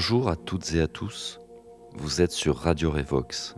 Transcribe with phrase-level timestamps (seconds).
[0.00, 1.40] Bonjour à toutes et à tous,
[1.96, 3.56] vous êtes sur Radio Revox.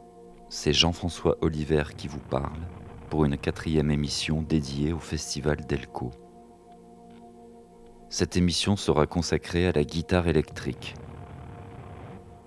[0.48, 2.62] C'est Jean-François Oliver qui vous parle
[3.10, 6.12] pour une quatrième émission dédiée au Festival Delco.
[8.08, 10.94] Cette émission sera consacrée à la guitare électrique.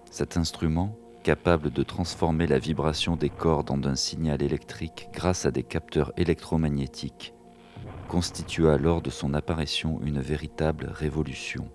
[0.10, 5.52] Cet instrument, capable de transformer la vibration des cordes en un signal électrique grâce à
[5.52, 7.36] des capteurs électromagnétiques,
[8.08, 11.70] constitua lors de son apparition une véritable révolution.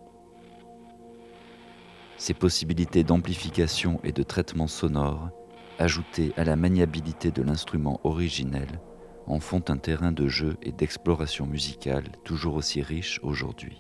[2.18, 5.30] Ces possibilités d'amplification et de traitement sonore,
[5.78, 8.80] ajoutées à la maniabilité de l'instrument originel,
[9.28, 13.78] en font un terrain de jeu et d'exploration musicale toujours aussi riche aujourd'hui.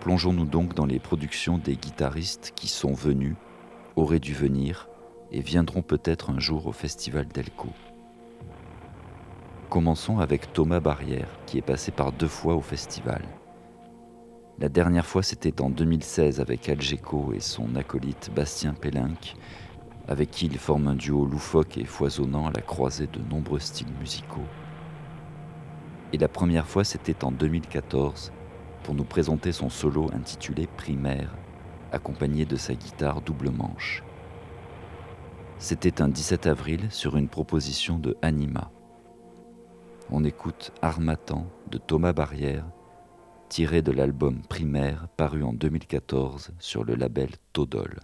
[0.00, 3.36] Plongeons-nous donc dans les productions des guitaristes qui sont venus,
[3.94, 4.88] auraient dû venir
[5.32, 7.68] et viendront peut-être un jour au Festival d'Elco.
[9.68, 13.22] Commençons avec Thomas Barrière, qui est passé par deux fois au festival.
[14.62, 19.34] La dernière fois, c'était en 2016 avec Algeco et son acolyte Bastien Pellinck,
[20.06, 23.92] avec qui il forme un duo loufoque et foisonnant à la croisée de nombreux styles
[23.98, 24.46] musicaux.
[26.12, 28.30] Et la première fois, c'était en 2014
[28.84, 31.34] pour nous présenter son solo intitulé Primaire,
[31.90, 34.04] accompagné de sa guitare double manche.
[35.58, 38.70] C'était un 17 avril sur une proposition de Anima.
[40.08, 42.64] On écoute Armatan de Thomas Barrière,
[43.52, 48.00] tiré de l'album Primaire paru en 2014 sur le label Todol.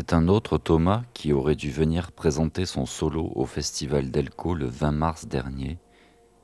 [0.00, 4.66] C'est un autre Thomas qui aurait dû venir présenter son solo au festival d'Elco le
[4.66, 5.76] 20 mars dernier.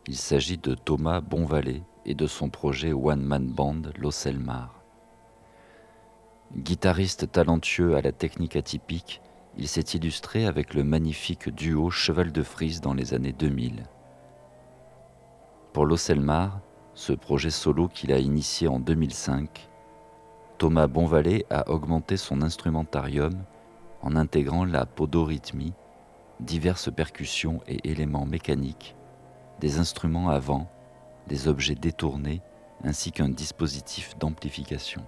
[0.08, 4.82] Il s'agit de Thomas Bonvalet et de son projet One Man Band L'Osselmar.
[6.56, 9.22] Guitariste talentueux à la technique atypique,
[9.56, 13.84] il s'est illustré avec le magnifique duo Cheval de Frise dans les années 2000.
[15.72, 16.60] Pour L'Osselmar,
[16.94, 19.70] ce projet solo qu'il a initié en 2005,
[20.64, 23.34] Thomas Bonvalet a augmenté son instrumentarium
[24.00, 25.74] en intégrant la podorythmie,
[26.40, 28.96] diverses percussions et éléments mécaniques,
[29.60, 30.70] des instruments avant,
[31.26, 32.40] des objets détournés
[32.82, 35.04] ainsi qu'un dispositif d'amplification.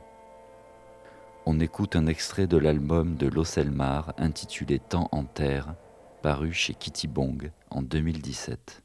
[1.46, 5.75] On écoute un extrait de l'album de Losselmar intitulé Temps en terre,
[6.20, 8.82] paru chez Kitty Bong en 2017.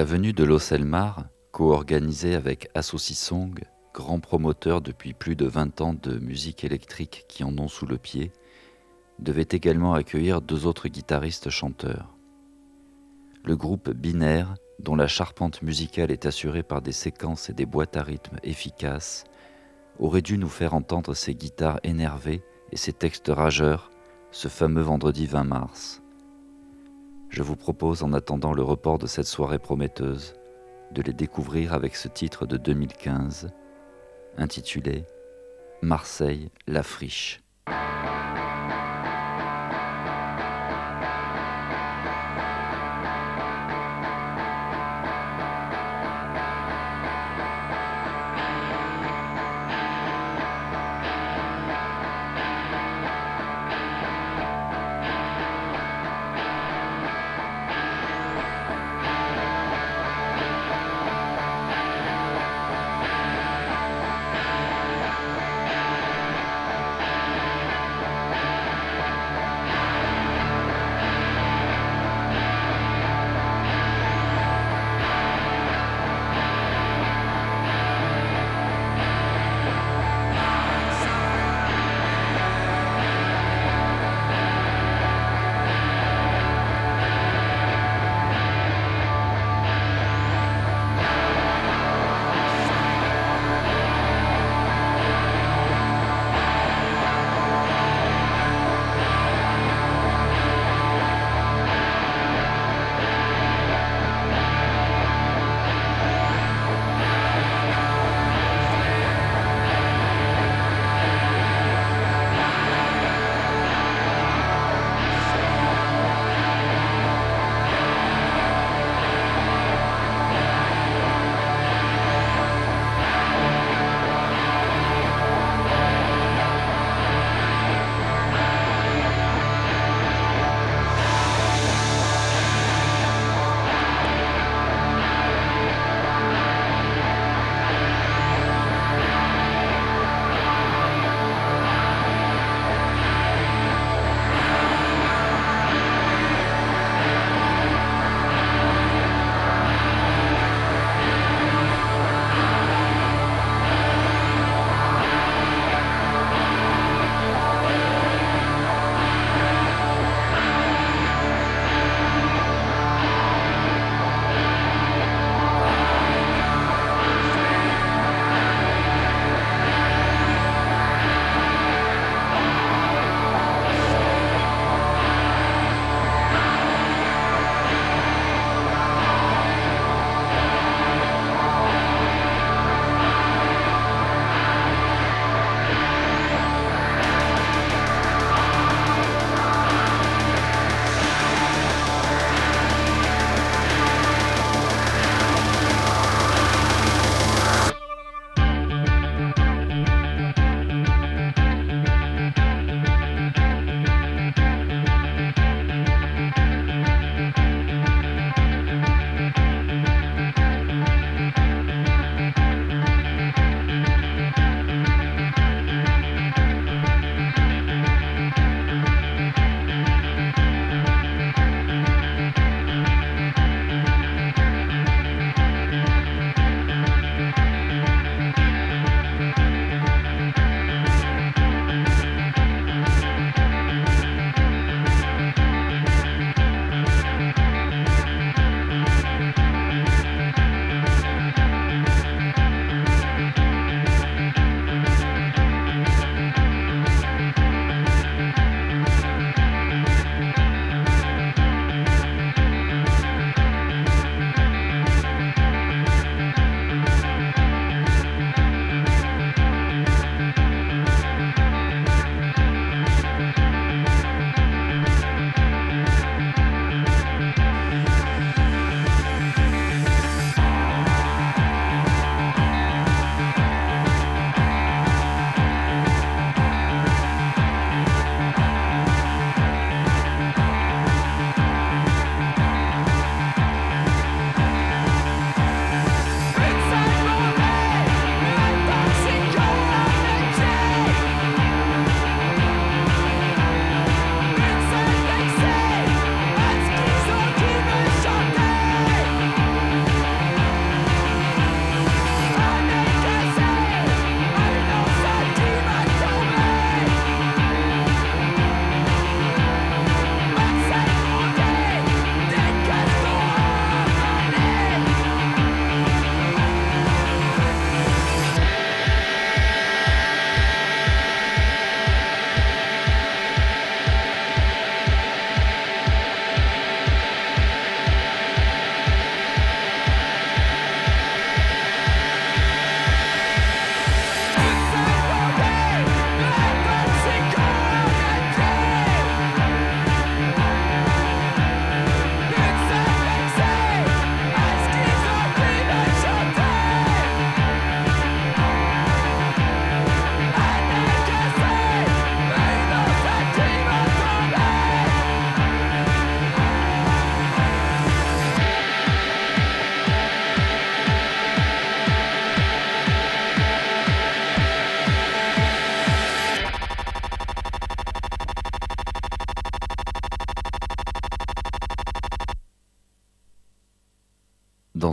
[0.00, 3.60] La venue de l'Oselmar, co-organisée avec Song,
[3.92, 7.98] grand promoteur depuis plus de 20 ans de musique électrique qui en ont sous le
[7.98, 8.32] pied,
[9.18, 12.16] devait également accueillir deux autres guitaristes chanteurs.
[13.44, 17.98] Le groupe Binaire, dont la charpente musicale est assurée par des séquences et des boîtes
[17.98, 19.24] à rythme efficaces,
[19.98, 22.42] aurait dû nous faire entendre ses guitares énervées
[22.72, 23.90] et ses textes rageurs
[24.30, 26.00] ce fameux vendredi 20 mars.
[27.30, 30.34] Je vous propose, en attendant le report de cette soirée prometteuse,
[30.90, 33.50] de les découvrir avec ce titre de 2015,
[34.36, 35.04] intitulé
[35.80, 37.40] Marseille, la friche.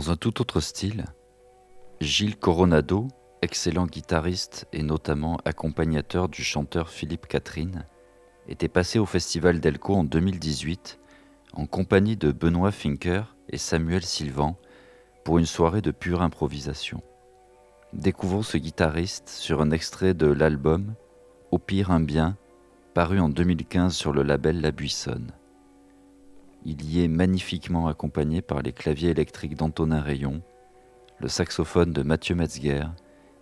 [0.08, 1.04] Un tout autre style,
[2.00, 3.08] Gilles Coronado,
[3.42, 7.84] excellent guitariste et notamment accompagnateur du chanteur Philippe Catherine,
[8.48, 10.98] était passé au Festival d'Elco en 2018
[11.52, 14.56] en compagnie de Benoît Finker et Samuel Sylvan
[15.24, 17.02] pour une soirée de pure improvisation.
[17.92, 20.94] Découvrons ce guitariste sur un extrait de l'album
[21.50, 22.38] Au pire un bien,
[22.94, 25.32] paru en 2015 sur le label La Buissonne.
[26.70, 30.42] Il y est magnifiquement accompagné par les claviers électriques d'Antonin Rayon,
[31.18, 32.84] le saxophone de Mathieu Metzger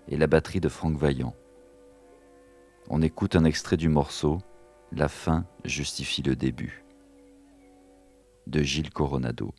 [0.06, 1.34] et la batterie de Franck Vaillant.
[2.88, 4.38] On écoute un extrait du morceau
[4.92, 6.84] La fin justifie le début
[8.46, 9.52] de Gilles Coronado.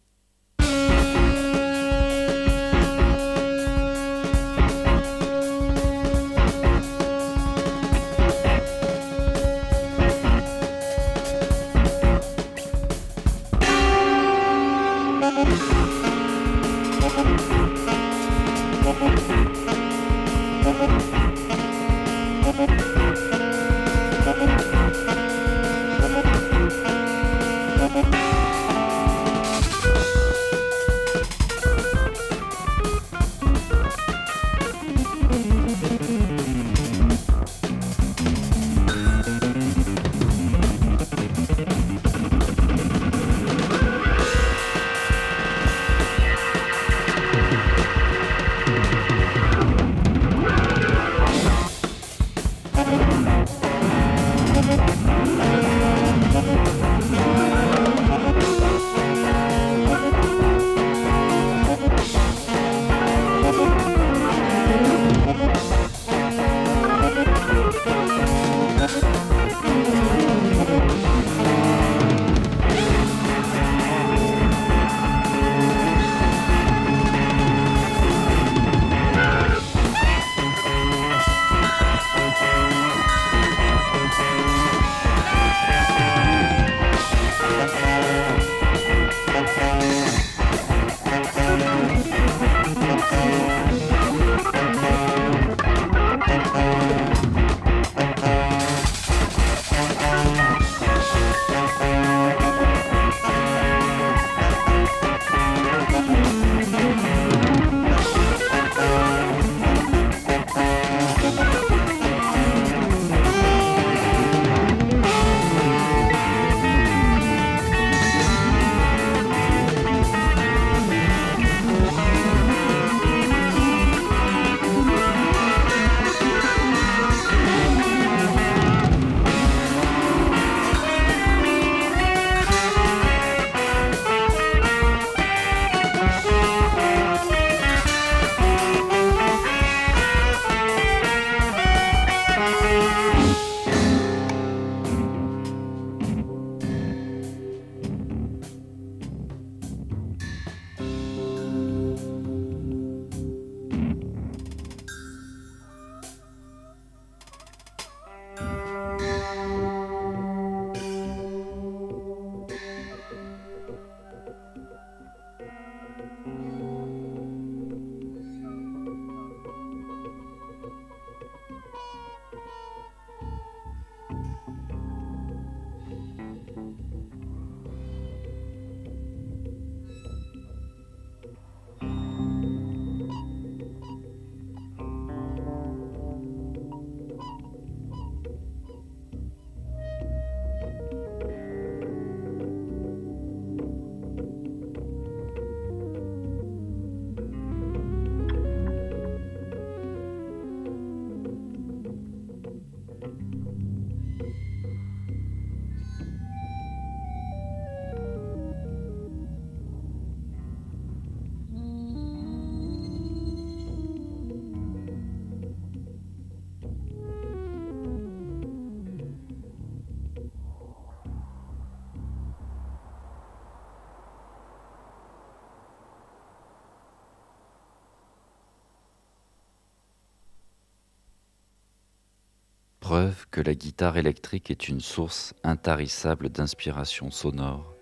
[232.89, 237.75] Preuve que la guitare électrique est une source intarissable d'inspiration sonore,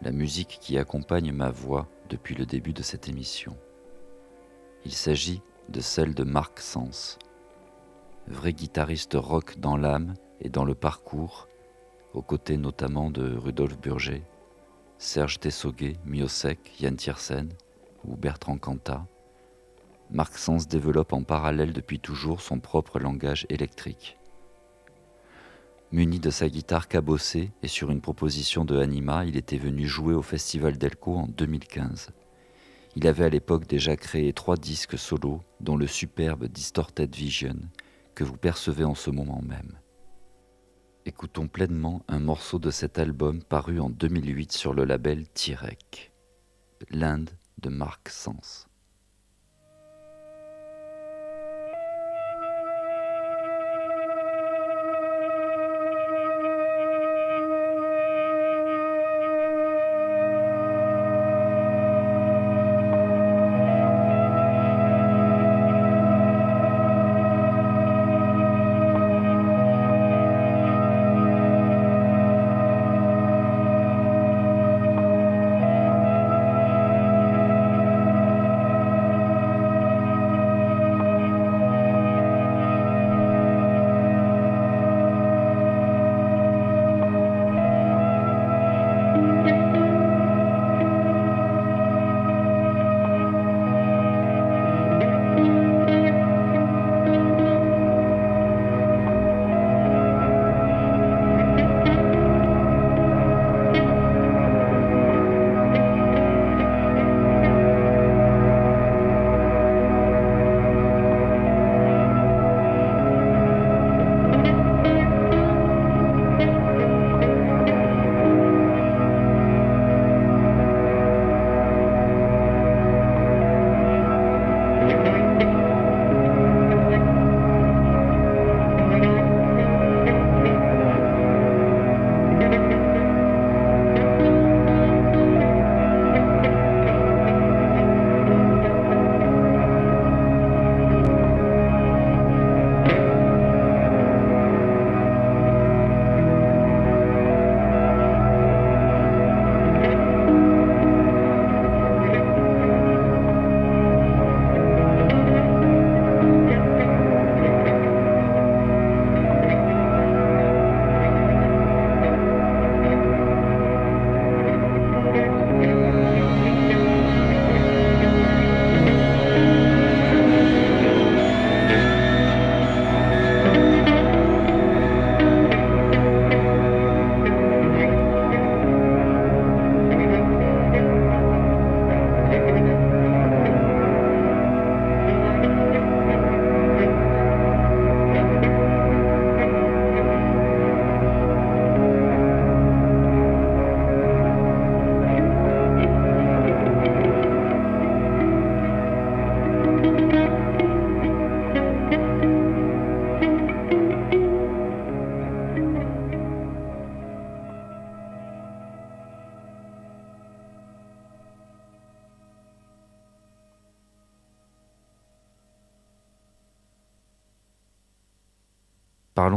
[0.00, 3.54] la musique qui accompagne ma voix depuis le début de cette émission.
[4.86, 7.18] Il s'agit de celle de Marc Sens,
[8.28, 11.46] vrai guitariste rock dans l'âme et dans le parcours,
[12.14, 14.22] aux côtés notamment de Rudolf Burger,
[14.96, 17.50] Serge Tessoguet, Miosek, Yann Tiersen
[18.06, 19.06] ou Bertrand Cantat,
[20.10, 24.16] Marc Sens développe en parallèle depuis toujours son propre langage électrique.
[25.92, 30.14] Muni de sa guitare cabossée et sur une proposition de Anima, il était venu jouer
[30.14, 32.10] au Festival d'Elco en 2015.
[32.96, 37.56] Il avait à l'époque déjà créé trois disques solos, dont le superbe Distorted Vision,
[38.14, 39.78] que vous percevez en ce moment même.
[41.04, 46.12] Écoutons pleinement un morceau de cet album paru en 2008 sur le label Tirek,
[46.90, 48.67] l'Inde de Marc Sens.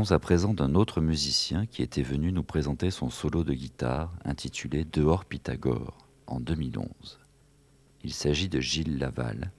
[0.10, 4.84] À présent d'un autre musicien qui était venu nous présenter son solo de guitare intitulé
[4.84, 7.20] Dehors Pythagore en 2011.
[8.04, 9.52] Il s'agit de Gilles Laval,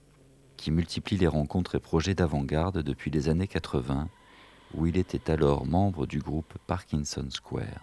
[0.57, 4.09] qui multiplie les rencontres et projets d'avant-garde depuis les années 80,
[4.73, 7.81] où il était alors membre du groupe Parkinson Square.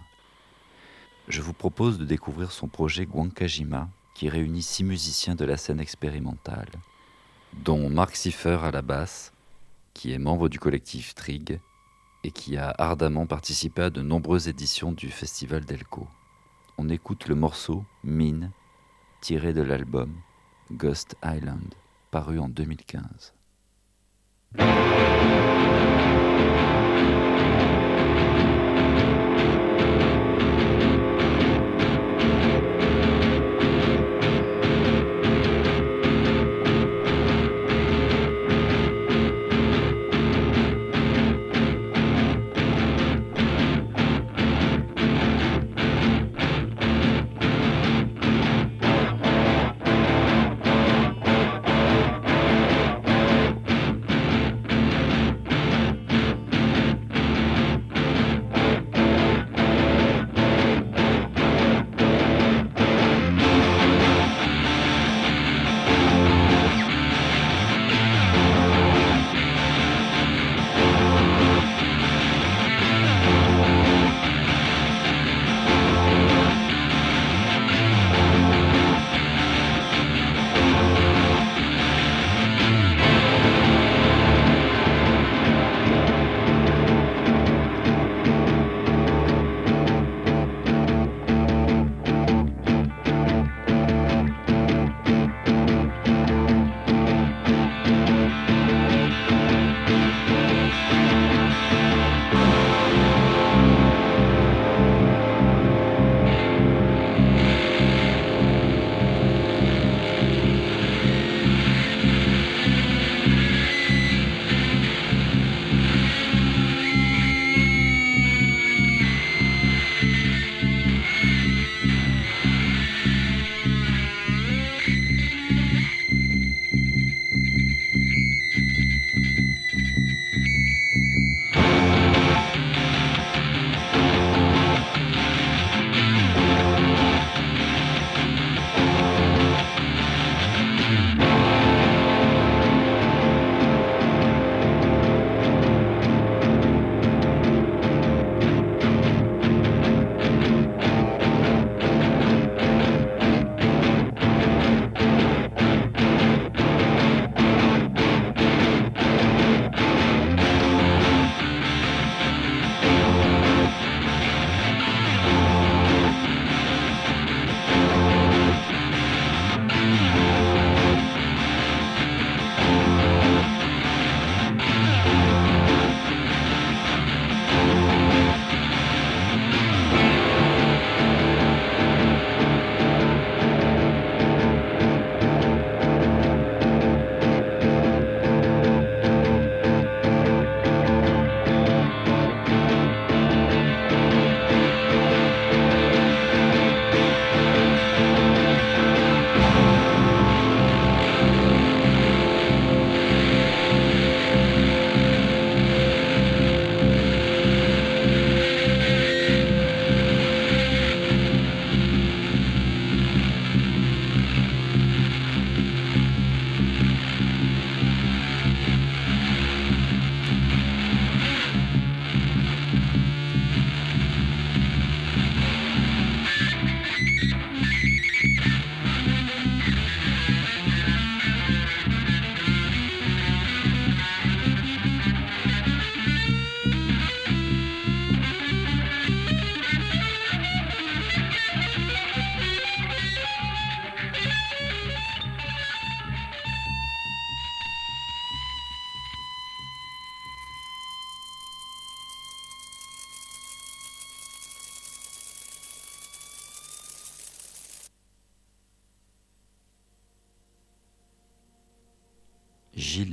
[1.28, 5.80] Je vous propose de découvrir son projet Guankajima, qui réunit six musiciens de la scène
[5.80, 6.70] expérimentale,
[7.54, 9.32] dont Mark Siffer à la basse,
[9.94, 11.58] qui est membre du collectif Trig,
[12.24, 16.06] et qui a ardemment participé à de nombreuses éditions du Festival d'Elco.
[16.78, 18.50] On écoute le morceau Mine,
[19.20, 20.14] tiré de l'album
[20.72, 21.74] Ghost Island,
[22.10, 23.34] paru en 2015.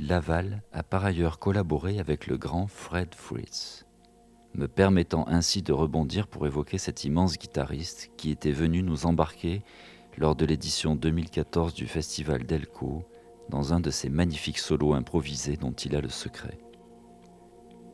[0.08, 3.84] Laval a par ailleurs collaboré avec le grand Fred Fritz,
[4.54, 9.62] me permettant ainsi de rebondir pour évoquer cet immense guitariste qui était venu nous embarquer
[10.16, 13.04] lors de l'édition 2014 du Festival Delco
[13.50, 16.58] dans un de ces magnifiques solos improvisés dont il a le secret.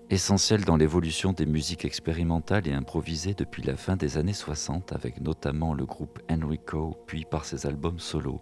[0.08, 5.20] Essentiel dans l'évolution des musiques expérimentales et improvisées depuis la fin des années 60 avec
[5.20, 8.40] notamment le groupe Enrico puis par ses albums solos,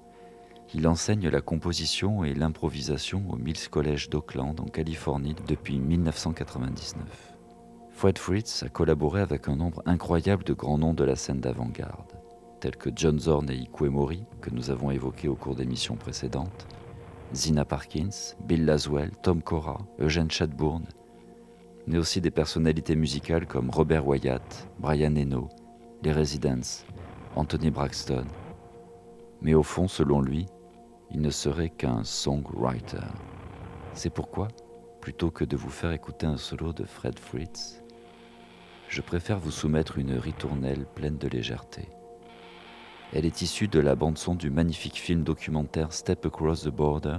[0.75, 7.37] il enseigne la composition et l'improvisation au Mills College d'Oakland en Californie depuis 1999.
[7.91, 12.13] Fred Fritz a collaboré avec un nombre incroyable de grands noms de la scène d'avant-garde,
[12.61, 16.67] tels que John Zorn et Ikué Mori, que nous avons évoqués au cours d'émissions précédentes,
[17.35, 20.87] Zina Parkins, Bill Laswell, Tom Cora, Eugene Chadbourne,
[21.87, 25.49] mais aussi des personnalités musicales comme Robert Wyatt, Brian Eno,
[26.03, 26.85] les Residents,
[27.37, 28.25] Anthony Braxton.
[29.43, 30.47] Mais au fond, selon lui,
[31.13, 32.97] il ne serait qu'un songwriter.
[33.93, 34.49] C'est pourquoi,
[35.03, 37.83] plutôt que de vous faire écouter un solo de Fred Fritz,
[38.89, 41.89] je préfère vous soumettre une ritournelle pleine de légèreté.
[43.13, 47.19] Elle est issue de la bande-son du magnifique film documentaire Step Across the Border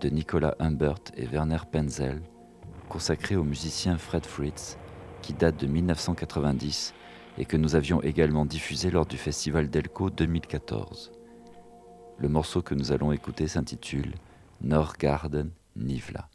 [0.00, 2.22] de Nicolas Humbert et Werner Penzel,
[2.88, 4.78] consacré au musicien Fred Fritz,
[5.20, 6.92] qui date de 1990
[7.38, 11.12] et que nous avions également diffusé lors du Festival Delco 2014.
[12.22, 14.14] Le morceau que nous allons écouter s'intitule
[14.60, 16.28] Norgarden Nivla.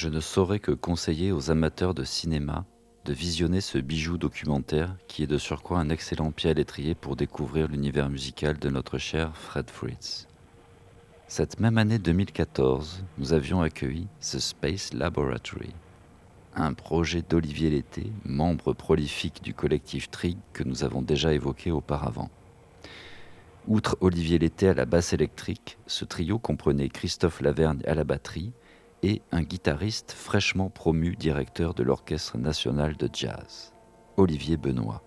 [0.00, 2.64] Je ne saurais que conseiller aux amateurs de cinéma
[3.04, 7.16] de visionner ce bijou documentaire qui est de surcroît un excellent pied à l'étrier pour
[7.16, 10.26] découvrir l'univers musical de notre cher Fred Fritz.
[11.28, 15.74] Cette même année 2014, nous avions accueilli The Space Laboratory,
[16.54, 22.30] un projet d'Olivier Lété, membre prolifique du collectif Trig que nous avons déjà évoqué auparavant.
[23.68, 28.54] Outre Olivier Lété à la basse électrique, ce trio comprenait Christophe Lavergne à la batterie
[29.02, 33.72] et un guitariste fraîchement promu directeur de l'Orchestre national de jazz,
[34.16, 35.02] Olivier Benoît.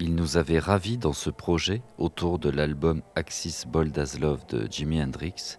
[0.00, 4.66] Il nous avait ravis dans ce projet autour de l'album Axis Bold as Love de
[4.70, 5.58] Jimi Hendrix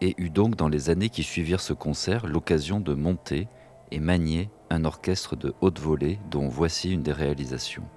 [0.00, 3.48] et eut donc dans les années qui suivirent ce concert l'occasion de monter
[3.90, 7.88] et manier un orchestre de haute volée dont voici une des réalisations.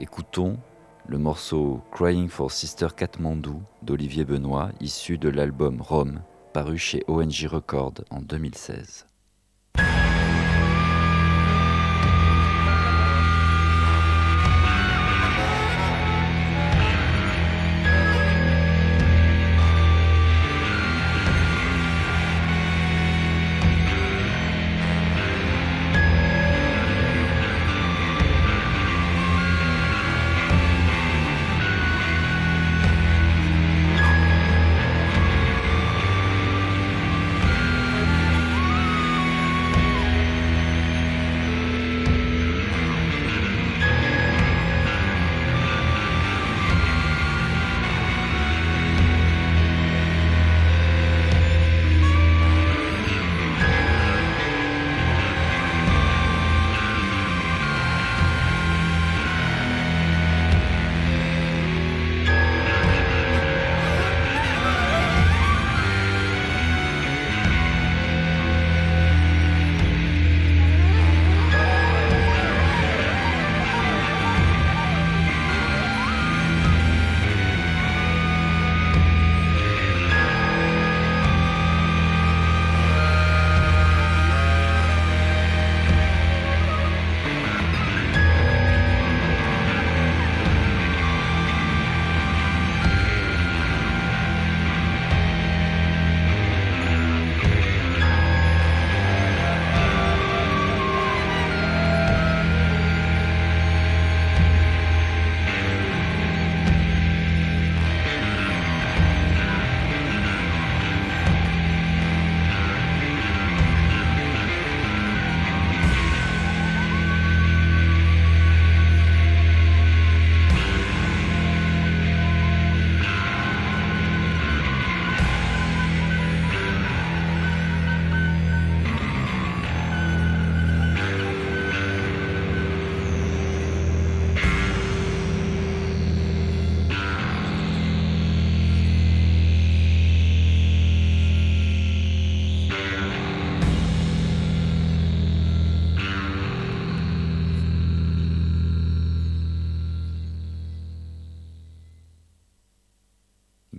[0.00, 0.58] Écoutons
[1.06, 6.20] le morceau Crying for Sister Katmandou d'Olivier Benoît, issu de l'album Rome,
[6.58, 9.07] paru chez ONG Records en 2016.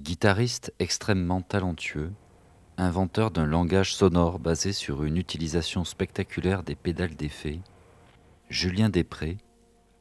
[0.09, 2.11] Guitariste extrêmement talentueux,
[2.77, 7.59] inventeur d'un langage sonore basé sur une utilisation spectaculaire des pédales d'effet,
[8.49, 9.37] Julien Després,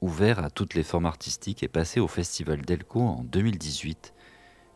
[0.01, 4.15] ouvert à toutes les formes artistiques et passé au Festival Delco en 2018,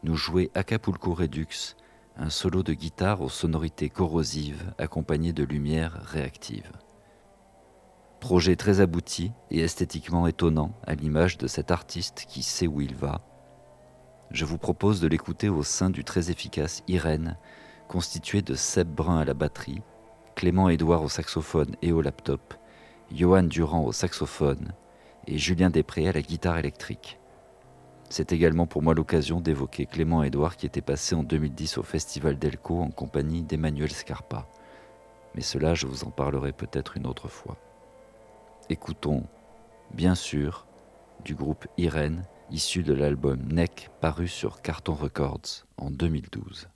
[0.03, 1.77] nous jouait Acapulco Redux,
[2.19, 6.71] un solo de guitare aux sonorités corrosives accompagné de lumière réactive.
[8.21, 12.95] Projet très abouti et esthétiquement étonnant à l'image de cet artiste qui sait où il
[12.95, 13.23] va
[14.33, 17.37] je vous propose de l'écouter au sein du très efficace Irène,
[17.87, 19.83] constitué de Seb Brun à la batterie,
[20.35, 22.55] Clément Édouard au saxophone et au laptop,
[23.13, 24.73] Johan Durand au saxophone
[25.27, 27.19] et Julien Després à la guitare électrique.
[28.09, 32.39] C'est également pour moi l'occasion d'évoquer Clément Édouard qui était passé en 2010 au Festival
[32.39, 34.49] Delco en compagnie d'Emmanuel Scarpa.
[35.35, 37.57] Mais cela, je vous en parlerai peut-être une autre fois.
[38.71, 39.25] Écoutons,
[39.93, 40.67] bien sûr,
[41.25, 46.69] du groupe Irène, issu de l'album Neck paru sur Carton Records en 2012.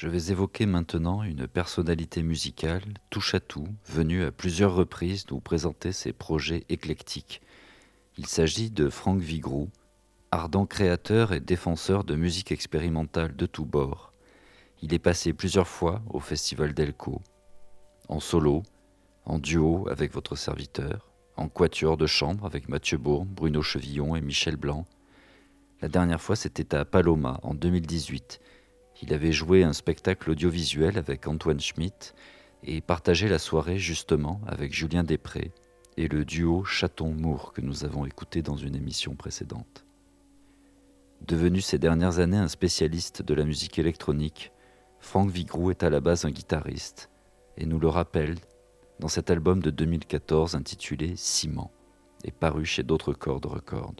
[0.00, 5.40] Je vais évoquer maintenant une personnalité musicale touche à tout, venue à plusieurs reprises nous
[5.40, 7.42] présenter ses projets éclectiques.
[8.16, 9.68] Il s'agit de Franck Vigroux,
[10.30, 14.14] ardent créateur et défenseur de musique expérimentale de tous bords.
[14.80, 17.20] Il est passé plusieurs fois au Festival d'Elco,
[18.08, 18.62] en solo,
[19.26, 24.22] en duo avec votre serviteur, en quatuor de chambre avec Mathieu Bourne, Bruno Chevillon et
[24.22, 24.86] Michel Blanc.
[25.82, 28.40] La dernière fois, c'était à Paloma en 2018
[29.02, 32.14] il avait joué un spectacle audiovisuel avec Antoine Schmitt
[32.62, 35.52] et partagé la soirée justement avec Julien Després
[35.96, 39.86] et le duo Chaton-Mour que nous avons écouté dans une émission précédente.
[41.26, 44.52] Devenu ces dernières années un spécialiste de la musique électronique,
[44.98, 47.10] Franck Vigroux est à la base un guitariste
[47.56, 48.36] et nous le rappelle
[48.98, 51.70] dans cet album de 2014 intitulé Ciment
[52.24, 53.94] et paru chez d'autres cordes records.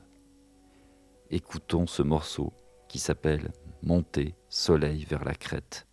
[1.30, 2.52] Écoutons ce morceau
[2.88, 3.50] qui s'appelle
[3.82, 5.86] Monter soleil vers la crête.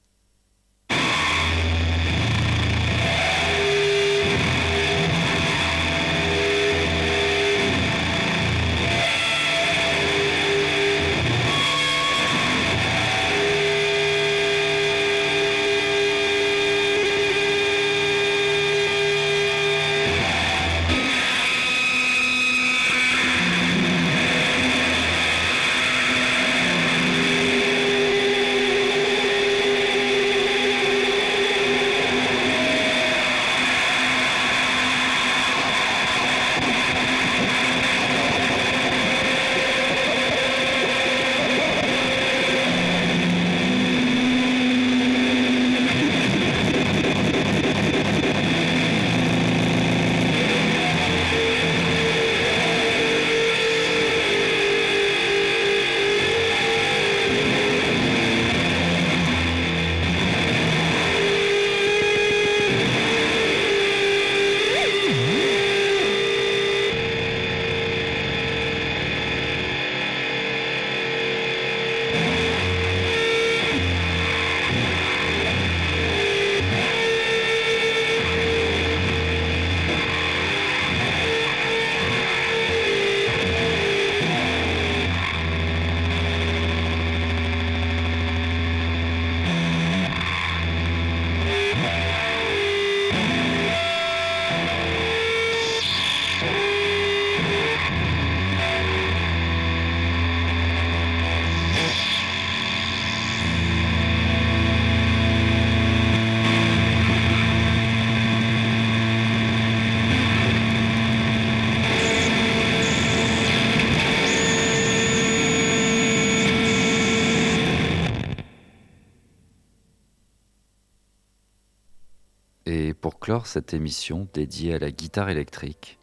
[123.46, 126.00] Cette émission dédiée à la guitare électrique,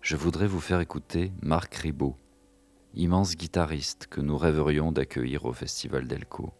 [0.00, 2.16] je voudrais vous faire écouter Marc Ribot,
[2.94, 6.54] immense guitariste que nous rêverions d'accueillir au Festival d'Elco.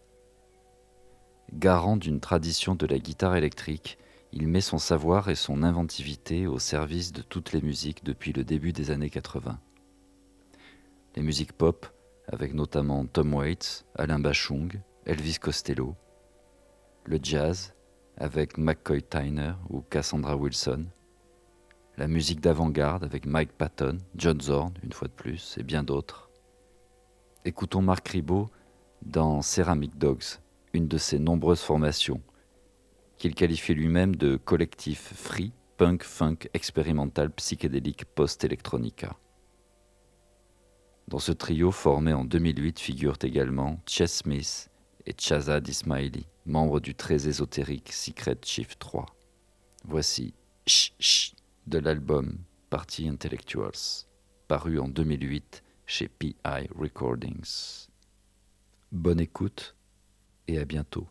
[1.52, 3.98] Garant d'une tradition de la guitare électrique,
[4.32, 8.44] il met son savoir et son inventivité au service de toutes les musiques depuis le
[8.44, 9.60] début des années 80.
[11.16, 11.86] Les musiques pop,
[12.26, 15.94] avec notamment Tom Waits, Alain Bachung, Elvis Costello.
[17.04, 17.74] Le jazz,
[18.16, 20.86] avec McCoy Tyner ou Cassandra Wilson.
[21.96, 26.30] La musique d'avant-garde avec Mike Patton, John Zorn, une fois de plus, et bien d'autres.
[27.44, 28.48] Écoutons Marc Ribot
[29.02, 30.40] dans Ceramic Dogs,
[30.72, 32.20] une de ses nombreuses formations
[33.16, 39.16] qu'il qualifie lui-même de collectif free, punk, funk, expérimental, psychédélique, post-electronica.
[41.08, 44.70] Dans ce trio formé en 2008 figurent également Chess Smith
[45.06, 49.06] et Chazad Ismaili, membre du très ésotérique Secret Shift 3.
[49.84, 50.34] Voici
[50.66, 51.34] Ch
[51.66, 52.38] de l'album
[52.70, 54.06] Party Intellectuals,
[54.48, 56.36] paru en 2008 chez PI
[56.76, 57.88] Recordings.
[58.92, 59.76] Bonne écoute
[60.48, 61.06] et à bientôt.